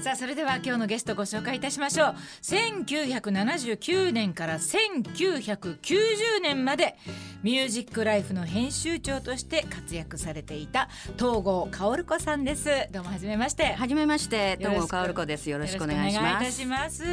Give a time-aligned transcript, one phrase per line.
[0.00, 2.14] さあそれでは今日のゲストご紹介いたしましょう。
[2.40, 6.96] 1979年から1990年まで
[7.42, 10.88] ミュージックライフの編集長として活躍されていた
[11.18, 12.70] 東郷薫子さんです。
[12.92, 13.74] どうもはじめまして。
[13.74, 15.50] はじめまして東郷薫子です。
[15.50, 16.44] よろしくお願いします。
[16.44, 17.04] いたします。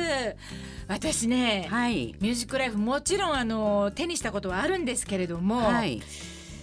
[0.87, 6.01] 私ね、はい、ミュージックライフもちろんあの手にしたことはあるんですけれども、はい。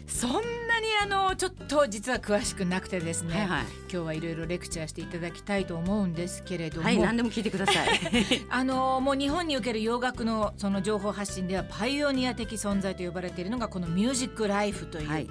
[0.06, 0.63] そん
[1.02, 7.88] あのちょっと実は詳しくなくてですね、はいはい、今日はいろいろレクチャーしていただきたいと思うんですけれども、はい、何でも聞いてください。
[8.48, 15.28] あのもう日本における洋楽のその情報発信ではパイオニア的存在と呼ばれているのがこの「ミュージックライフという、はい、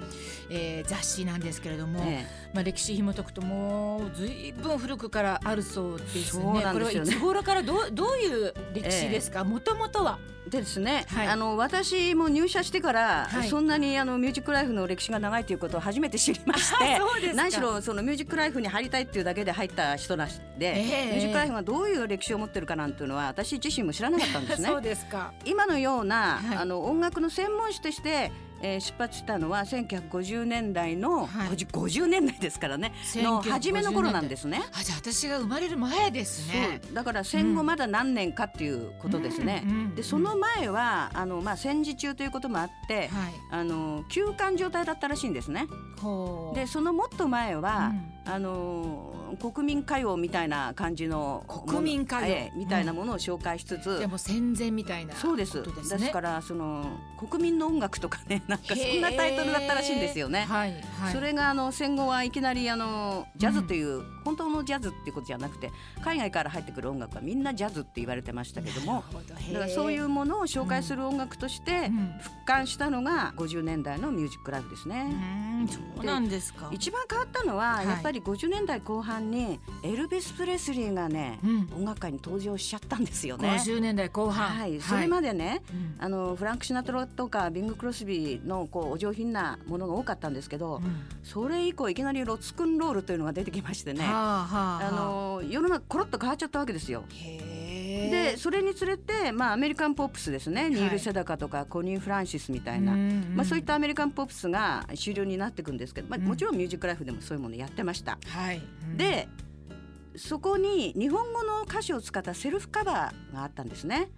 [0.50, 6.22] えー、雑誌なんですけれども、ええ、まあ、歴史紐解くともうずいぶん古くからあるそうですね。
[6.24, 6.72] すね。
[6.72, 9.44] これはいつ頃からどうどういう歴史ですか？
[9.44, 10.18] もともとは？
[10.54, 17.00] でですね、はい、あの私も入社してから、はい、そんなにあのミュージックライフの歴史が長いということを初めて知りまして
[17.34, 24.68] 何しろそのミュージックライフに入りたいっていうだけで入った人なしで、えー、ミュージックライフがどういう歴史を持ってるかなんていうのは私自身も知らなかったんですね。
[24.68, 25.32] そうですか。
[25.44, 28.30] 今のような、はい、あの音楽の専門誌として
[28.64, 32.94] えー、出発したのは1950年代の、はい、50年代ですからね。
[33.16, 34.62] の初めの頃なんですね。
[34.72, 36.80] あじゃあ私が生まれる前ですね。
[36.94, 39.64] だから戦後まだ何年かっていうことですね。
[39.94, 45.66] でその前はあのまあ戦時中ということもあって、はい、あの休館状態だったらしいんですね。
[46.54, 47.92] でそのもっと前は、
[48.23, 55.62] うん、あの国民歌謡みたいな感じの国民歌謡、えみたいなものを紹介しつつ、でも戦前みたいなそうです。
[55.62, 56.86] ですからその
[57.28, 60.46] 国民の音楽とかねなんかそんなタイトルだったらしいんですよね。
[60.48, 65.70] はいはい、それがあの戦後はいきなりあのジャズという、うん、本当のジャズっていうことじゃなくて
[66.02, 69.04] 海外から入ってくる音楽はみんなジャズって言われてましたけども
[69.52, 75.12] だからそういうものを紹介する音楽として復刊したのが50年代のミュージックライフですね。
[75.68, 76.68] そうなんですか。
[76.72, 83.48] 一番変わったのはやっぱり50年代後半にエルビス・プレスリーがね、うん、音楽界に登場しちゃったんですよね。
[83.48, 85.62] 50年代後半、はい、それまでね、
[85.98, 94.90] あのフランク・シナトラとかビング・クロスビーのこうお上品なものが多かったんですけど、うん、それ以降いきなりロツクンロールというのが出てきましてね、はあはあ、あ。
[94.90, 97.04] の世の中コロッと変わっちゃったわけですよ。
[98.10, 102.92] でそれにつれて、まあ、アメリカンポップスですね、はい、ニール・セダカとかコニー・フランシスみたいな、
[103.34, 108.18] まあ、そういったアメリカンポップスが主流になっていくんですけど、まあ、もちろんミュージックライフでもそういうものやってました。
[108.26, 108.62] はい、
[108.96, 109.28] で
[110.16, 114.10] そこに日本語の歌詞を使ったセルフカバーがあったんですね。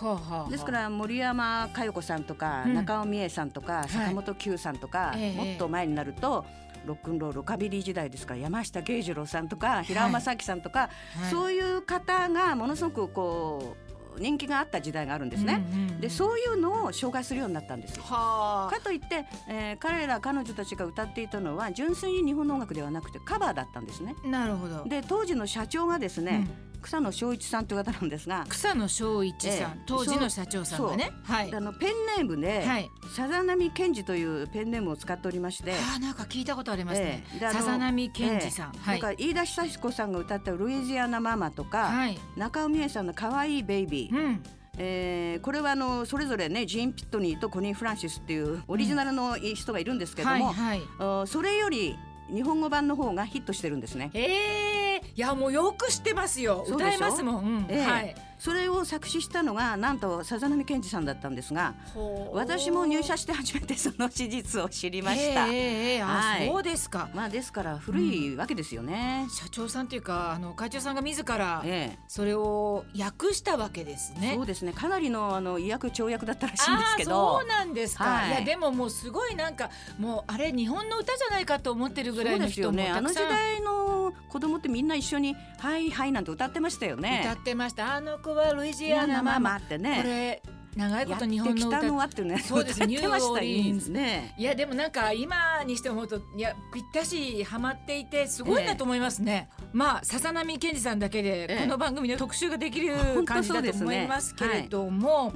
[0.00, 6.46] はあはあ、ですから森山佳代子さんとか、うん、中尾美恵さんとか、坂本九さんとか、はい、もっと前になると、
[6.86, 15.64] ロックンロールロカビリー時代ですから山下慶次郎さんとか平尾正樹さんとか、はい、そういう方がものすごくこう人気があった時代があるんですね。
[15.72, 18.02] うんうんうん、でそういうのを紹介するようになったんですよ。
[18.02, 24.14] かといって、えー、彼ら彼女たちが歌っていたのは純粋に日本の音楽ではなくてカバーだったんですね。
[24.24, 35.72] なるほどで当時の社長がですね、うん草野正一さんという方なんですが草野正一さん、ええ、当時の社長さんがね、はい、あのペンネームで、はい、さざ波健二というペンネームを使っておりまして。
[35.96, 44.42] あなんか聞いたことありますね、えさざ波健二さん、はい、だから飯田久彦さんが歌った「ルイジアナママ」とか、はい、中尾美恵さんの「かわいいベイビー」うん。
[44.82, 50.80] えー、これはあのそれぞれねジーン・ピットニーとコニー・フランシスっていうオリジナルの人がいるんですけども、うんはい。
[50.98, 51.98] はい、それより
[52.32, 54.10] 日本語版の方がヒットしてるんですね。
[54.14, 54.69] えー、い
[55.20, 56.64] やもうよく知ってますよ。
[56.68, 57.44] 歌えますもん。
[57.44, 58.14] うん、えー、はい。
[58.40, 61.74] それを作詞したのがなんとさざ波健二さんだったんですが
[62.32, 65.46] 私も入社して初めてその史実を知りました。
[65.48, 71.62] えー、はい、そうですか、まあ、ですから古いわけですよね、うん、社長さんというかあの会長さんが自ら
[72.08, 74.32] それを訳したわけですね。
[74.34, 74.72] そうですね。
[74.72, 77.40] かなりのあの意訳跳躍だったらしいんですけど。
[77.40, 87.22] そうなんですか、はい、いやでももうすごいなんかもうあれ日本の歌じゃないかと思ってるぐらいの人もたくさん、ね、あの時代の子供ってみんな一緒に「はいはい」なんて歌ってましたよね。
[87.24, 87.94] 歌ってました。
[87.94, 89.56] あの子はルイジアナママ。
[89.56, 89.96] ってね。
[89.96, 90.42] これ
[90.76, 91.82] 長いこと日本の歌。
[91.82, 92.38] のってね。
[92.38, 94.34] そうですニューオーリンズね。
[94.38, 105.32] いやでもなんか今にして思うといやぴったしハマっていてすごいなと思いますね、ええ、まあ笹波健二さんだけでこの番組の特集ができる感じだと思いますけれども、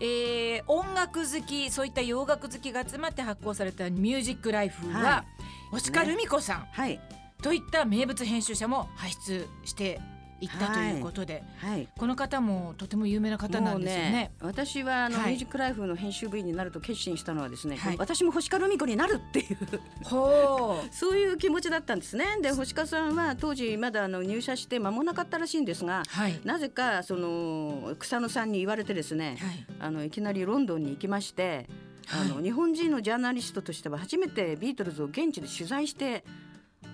[0.00, 5.24] えー、音楽好きそういった洋楽好きが集まって発行された「ミュージックライフは」は
[5.70, 7.00] 星川ルミ子さん、はい、
[7.42, 10.00] といった名物編集者も輩出して
[10.40, 14.10] 行ったということで、はい、この方もとても有名な方なんですよね。
[14.10, 19.58] ね私はあの、はい、ミュージックライフの編集部員になると決心したのはですね、はい、私も星川美子になるっていう。
[20.04, 20.88] ほう。
[20.94, 22.24] そういう気持ちだったんですね。
[22.40, 31.68] で星川さんは当時まだあの入社して間もなかったらしいんですが、はい、なぜかその草野さんに言われてですね、はい、あのいきなりロンドンに行きまして。
[32.12, 36.24] あの日本人のジャーナリストとしては初めてビートルズを現地で取材して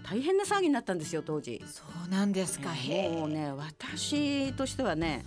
[0.02, 1.62] 大変な騒ぎになったんですよ当時。
[1.66, 2.70] そうなんですか。
[3.10, 5.24] もうね私としてはね、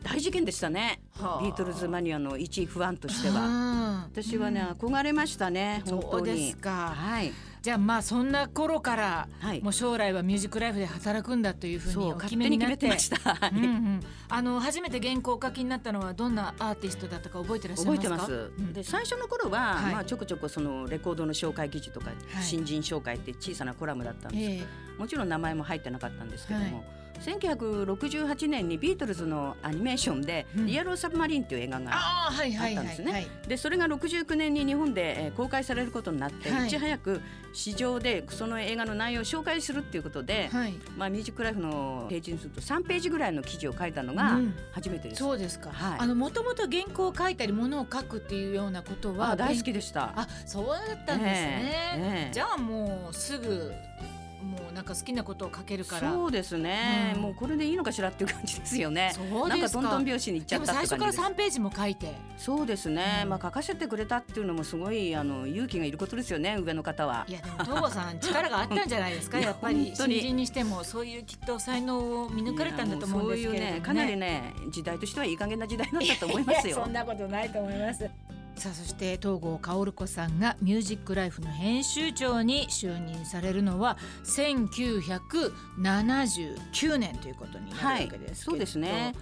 [0.00, 1.00] ん、大事件でしたね。
[1.40, 4.08] ビートルズマニアの一不安としては。
[4.12, 6.10] 私はね、憧れましたね本当に。
[6.10, 6.94] そうですか。
[6.94, 7.32] はい。
[7.62, 12.88] じゃあまあそんな頃から、はい、もう将来はミュージックライフで働くんだというふうにお決めになって。
[12.88, 18.16] ました、うんうん、あの初めて原稿を書きになったのはどんなアーティストだったか覚えてらっしゃいますか？
[18.16, 22.10] 覚えてます、で最初の頃は、はい、まあちょこちょこそのレコードの紹介記事とか、
[22.42, 26.84] 新人紹介って小さなコラムだったんです、えー、もちろん名前も入ってなかったんですけども、
[27.20, 33.26] 1968年にビートルズのアニメーションで「リアル・サブマリン」という映画があったんですね。
[33.46, 37.20] でそれが69年に日本で公開されることになって、い、ち早く
[37.52, 44.38] 市場でその映画の内容を紹介するっていうことで、はい、まあ、ミュージックライフのページにすると3ページぐらいの記事を書いたのが
[44.72, 45.22] 初めてです。
[45.24, 50.12] うん、そうですか、はい、あのもともと原稿を書いたりものを書くっていうようなことは大好きでした。
[50.16, 51.72] あそうだったんですね。
[51.96, 53.72] えーえー、じゃあもうすぐ
[54.19, 54.19] も
[54.70, 56.12] うなんか好きなことを書けるから。
[56.12, 59.12] そうですね、うん、もうこれでいいのかしらっていう感じですよね。
[59.14, 62.14] そうなんかトントン拍子にいっちゃった最初から3ページも書いて。
[62.36, 67.24] そうですね、うん、まあ書かせてくれたっていうのもすごいあの勇気がいることですよね上の方は。
[67.28, 69.92] いやでも東郷さん力があったんじゃないですか やっぱり。
[69.94, 76.76] 新人にしてもそういうきっと才能を見抜かれたんだと思うんですけど、ね、ねかなりね時代としてはいい加減な時代だったと思いますよ。
[76.76, 78.08] そんなことないと思います
[78.60, 89.14] さあそして東郷薫子さんが「ミュージックライフ」の編集長に就任されるのは1979年ということになるわけですけど、はい、そうですね。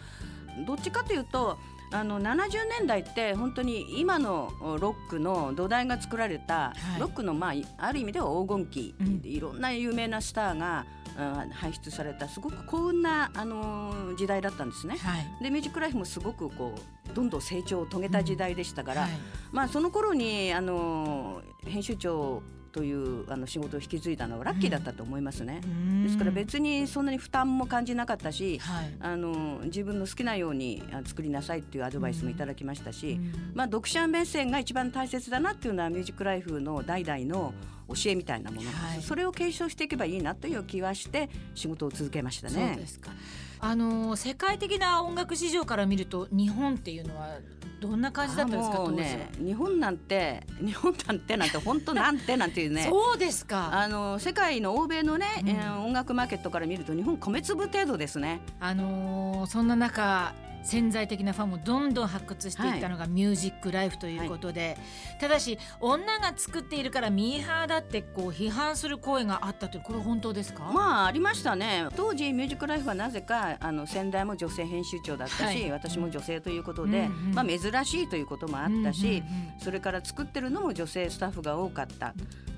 [0.66, 1.56] どっちかというと
[1.92, 4.50] あの70年代って本当に今の
[4.80, 10.84] ロックの土台が作られた、はい、ロックの、まあ、ある意味では黄金期、うん、いろんな有名なスターが
[11.18, 14.96] 輩出されたすごく幸運な、あのー、時代だったんですね。
[14.98, 16.74] はい、でミュージックライフもすごくこ
[17.10, 19.20] うどんどん成長を遂げた時代でしたから、うんはい、
[19.52, 22.42] まあ、その頃に、あのー、編集長
[22.78, 25.62] というあの仕事を引き継いだのはラッキーだったと思いますね。
[25.64, 37.52] うん、ですから別にそんなに負担も感じなかったし、はい、あの自分の好きなように作りなさいっていうアドバイスもいただきましたし、うん、まあ読者目線が一番大切だなっていうのはミュージックライフの代々の
[37.88, 42.74] 教えみたいなもの、はい、それを継承していけばいいなという気はして仕事を続けましたね。
[42.74, 43.10] そうですか
[43.60, 47.38] あの世界的な音楽市場から見ると日本っていうのは
[47.80, 52.86] どんな感じだったんですかね日本なんて 日本なんてなんて本当なんてなんていうね。
[52.88, 53.70] そうですか。
[53.72, 58.40] あの世界の欧米のね、うん、えー、音楽マーケットから見ると日本米粒程度ですね。
[58.58, 64.76] あのー、そんな中潜在的なファンもどんどん発掘していったのがミュージックライフということで、
[65.10, 70.64] はい、ただし女が作っているからミーハーだってこう批判する声があったというこれ本当ですか？
[70.72, 71.86] まあありましたね。
[71.96, 82.14] 当時ミュージックライフはなぜかあの先代も女性編集長だったし、はい、私も女性ということで、うんうん、まあ、珍しいということもあったし、うんうんうん、それから作ってるのも女性スタッフが多かった。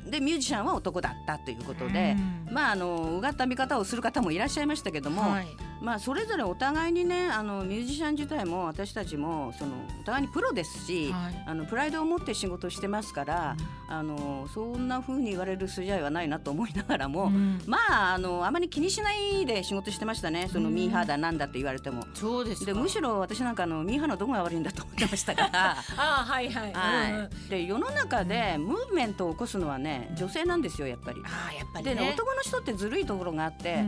[0.08, 2.16] でミュージシャンは男だったということで、
[2.48, 5.46] うん、まああのうがった見方をする方もいらっしゃいましたけども、はい、
[5.80, 13.56] まあ、それぞれお互いにねあのミュージシャン自体も私たちもそのお互いにプロですし、はい、あのプライドを持って仕事してますから、
[13.88, 17.78] うん、あのそんなふうに言われる筋合いはないなと思いながらも、うん、ま
[18.10, 20.48] ああのあまり気にしないで仕事してましたね。
[20.52, 22.04] そのミーハーだなんだって言われても。
[22.14, 25.76] そうですでむしろ私なんかのミーハーのどこが悪いんだと思ってましたから。
[25.96, 31.22] あはいはい、はい、うん、で世の中でムーブメントを起こすのはね女性なんですよやっぱり。
[31.24, 33.84] あやっぱり、ね、でね男の人ってずるいところがあって、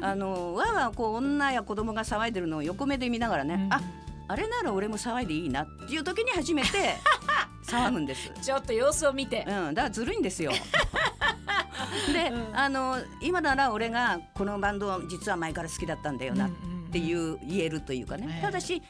[0.00, 3.80] あのわわこう女や子供が騒いでるのを横目で見ながらね、うん、あ
[4.28, 6.96] あれなら俺も騒いでいいなっていう時に初めて
[7.66, 8.30] 騒ぐんです。
[8.42, 9.44] ちょっと様子を見て。
[9.46, 10.52] うん、だからずるいんですよ。
[12.12, 16.50] で、うん、あの今なら俺がこのバンド実は前から好きだったんだよなっ
[16.90, 18.82] ていう言えるというかね、ただし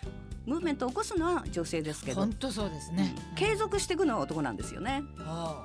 [0.46, 5.02] ムーブメントを起こすのは女性ですけど本当そうですね、うん、継続していくのは男なんですよね、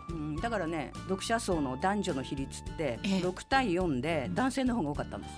[0.09, 5.33] うん、だからね読者層の男女の比率って6対4で男性の方が多かったんです、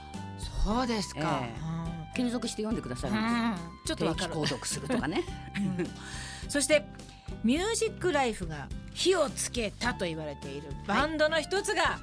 [0.69, 5.23] そうですか、えー、継続して読んでください、うん、ちょっと購読するとかね、
[6.47, 6.85] そして
[7.43, 11.99] ミュージックライフが火をつけたと言われているバンドの一つが、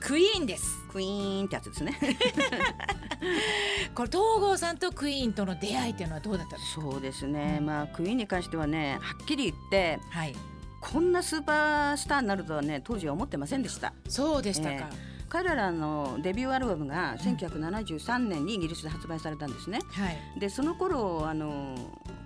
[0.00, 0.64] クイーンです。
[0.90, 1.98] クイーンってやつですね。
[3.94, 6.82] これ東郷さんとクイーンとの出会いっていうのはどうだったんですか？
[6.82, 10.34] そうですね、まあクイーンに関してはねはっきり言って、はい、
[10.80, 13.94] こんなスーパースターになるとはね当時は思ってませんでした。
[14.08, 19.80] そうでしたか、えー彼らのデビューアルバムが1973年にイギリスで発売されたんですね。
[19.90, 21.74] はい、でその頃あの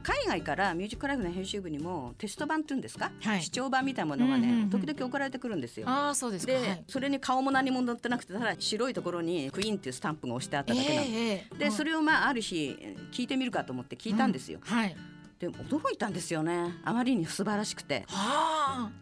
[0.02, 5.88] 海外からミュージックライフの編集部にもテスト版っていうんですか、はい、視聴版みたいなものがね、うんうんうん、時々送られてくるんですよ。
[5.88, 12.76] あそうですで、はい、それに顔も何も載ってなくてただ白いところにクイーンっていうスタンプが押してあっただけなの、えー、でそれをまあある日
[13.10, 14.60] 聞いてみるかと思って聞いたんですよ。
[14.62, 14.76] うん。
[14.76, 14.94] はい
[15.38, 16.74] で驚いたんですよね。
[16.84, 18.04] あまりに素晴らしくて。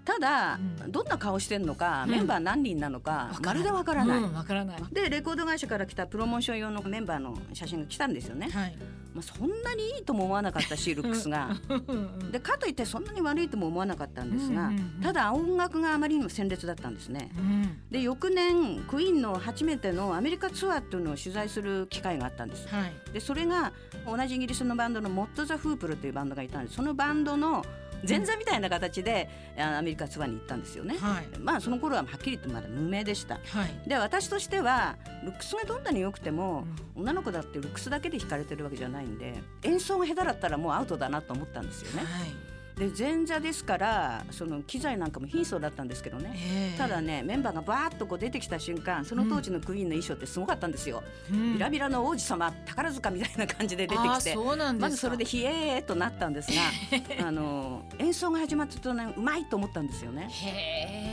[0.05, 4.83] ただ、うん、どんな顔してんのか、メンバー何人なのか、まるでわからない,、からない。
[4.93, 8.78] でレコード会社から来たプロモーション用のメンバーの写真が来たんですよね、はい、
[9.16, 11.56] まあ、そんなにいいとも思わなかったしルックスが。
[12.30, 14.70] でかといってそんなに悪いとも思わなかったんですが、
[15.02, 23.73] ただ音楽があまりにも鮮烈だったんですね、うん、で翌年クイーンの初めてのアメリカツアーっていうのを取材する機会があったんです、はい、でそれが
[24.06, 26.76] 同じイギリスのバンドのモッド・ザ・フープルというバンドがいたんです。
[26.76, 27.64] そのバンドの
[28.08, 36.64] 前座みたいな形でアメリカツアーに行ったんですよね、はい、まあその頃ははっきりとまだ無名でした、はい、で私としてはルックスがどんなに良くても、
[36.96, 46.75] うん、女の子だってルックスだけで惹かれてるわけじゃないんで演奏が下手だったらもうアウトだなと思ったんですよね、はいで前座ですからその機材なんかも貧相だったんですけどね。
[46.76, 54.37] ただねメンバーがバーッとこう出てきた瞬間その当時のクイーンの衣装ってすごかったんですよ、うん、ビラビラの王子様宝塚みたいな感じで出てきて
[54.78, 56.61] まずそれでひえーとなったんですが
[57.26, 60.28] あの演奏が始まったとねうまいと思ったんですよね。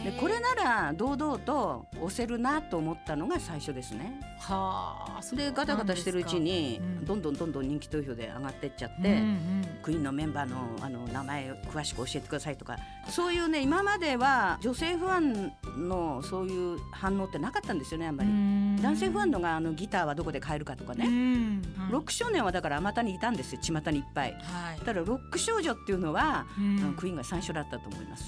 [0.03, 4.19] でこれなら堂々と押せるなと思ったのが最初ですね。
[4.39, 12.77] はあでガタガタしてるうちに、うん、どんどんどんどん人気投票で上がってっちゃって、うんうん、クイーンのメンバーのあの名前詳しく教えてくださいとか
[13.09, 15.53] そういうね今までは女性ファン
[15.87, 18.29] のそういう反応ってなかったんですよねあんまり。
[18.81, 21.05] 男性ファンのがあのギターはどこで買えるかとかね、
[21.89, 26.45] ロック少年はだからあまたにいたんですよ巷にいっぱい、はい、ただロック少女っていうのは、
[26.97, 28.25] クイーンが最初だったと思います。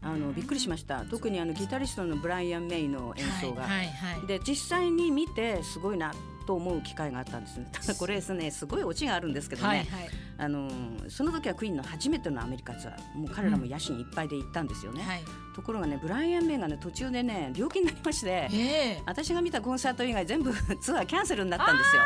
[0.00, 1.04] あのびっくりしました。
[1.06, 6.12] 特にあのギタリストのブライアン・メイの演奏が、はいはいはい、で実際に見てすごいな
[6.46, 7.68] と思う機会があったんですね。
[7.72, 9.88] ただこれですねすごいオチがあるんですけどね、はいはい、
[10.38, 10.70] あの
[11.08, 15.22] その時はクイーンの初めてのアメリカツアーもう彼らも野心いっぱいで行ったんですよね、うんはい、
[15.54, 22.02] ところがねブライアン・メイがね途中でね病気になりまして、えー、私が見たコンサート以外全部ツアーキャンセルになったんですよ。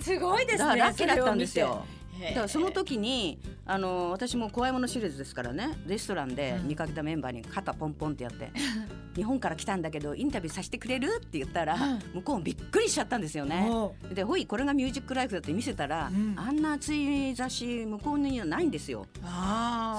[0.00, 1.84] すごいですねラッキーだったんですよ。
[2.20, 8.50] だからその時にあの私も怖いものシリーズですからねレストランで見かけたメンバーに肩ポンポンってやって
[9.16, 11.76] 「日本から来たんだけどインタビューさせてくれる?」って言ったら、
[12.14, 13.68] 向こうもびっくりしちゃったんですよね。
[14.12, 19.06] でほいこれが「ミュージックライフだって見せたら、うん、あんな熱い雑誌向こうにはないんですよ。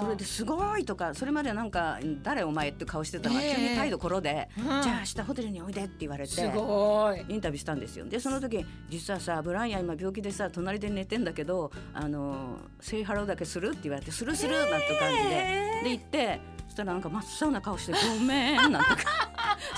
[0.01, 8.05] それですごいとかそれまでなんか「誰お前?」って顔してたのが急に態度コロッで、じゃあ明日ホテルにおいでって言われてインタビューしたんですよ。
[8.05, 18.89] でその時実はさブライアン今病気でさ隣で寝てんだけどあの「say hello だけする?」って言われて「するする」なんて感じでで行ってそしたらなんか真っ青な顔して「ごめん」なんて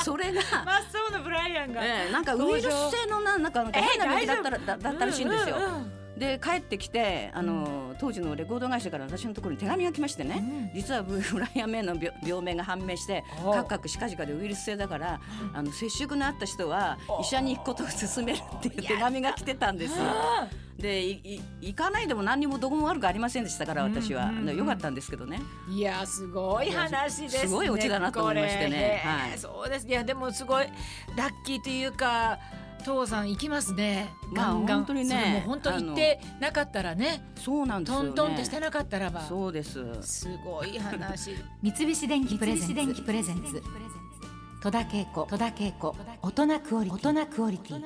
[0.03, 0.63] それが 真っ
[1.07, 5.55] 青なブライアンが、えー、なんかウイルス性のななんか変な病気だったら、だだったらしいんですよ。
[5.55, 13.23] うんうんうんで帰ってきてあの、当時のレコード会社から私のところに手紙が来ましてね、実はブライアン・ メイの病名が判明して
[13.53, 15.19] カクカクしかじかでウイルス性だから、
[15.53, 19.97] あの接触のあった人は医者に行くことを勧めるっていう手紙が来てたんです。
[19.97, 20.05] よ。
[20.77, 21.03] で
[21.61, 25.41] 行かないでも何にもどこも悪くありませんでしたから私は、うんうん、よかったんですけどね。
[25.69, 29.87] いやすごい話ですねすごいオチだなと思いましてね、はい、そうです。
[29.87, 30.67] いやでもすごい
[31.17, 32.39] ラッキーというか
[32.79, 34.09] 父さん行きますね。
[34.33, 37.23] ガンガン、本当にね、もう本当行ってなかったらね。
[37.35, 39.21] そうなんですよ、ね、トントンってしてなかったらば。
[39.21, 39.79] そうです。
[40.01, 41.35] すごい話。
[41.61, 43.01] 三菱電機プレゼンツ。
[43.03, 43.61] プレゼンツ。
[44.61, 45.25] 戸田恵子。
[45.29, 45.95] 戸田恵子。
[46.21, 47.09] 大人クオリティ。
[47.09, 47.83] 大人クオリティ。